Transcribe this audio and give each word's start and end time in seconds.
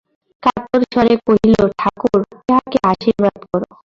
কাতর 0.43 0.81
স্বরে 0.91 1.13
কহিল, 1.27 1.55
ঠাকুর, 1.79 2.19
ইহাকে 2.41 2.77
আশীর্বাদ 2.91 3.35
করো। 3.45 3.67